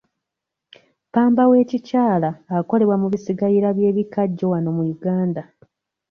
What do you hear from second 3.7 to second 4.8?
by'ebikajjo wano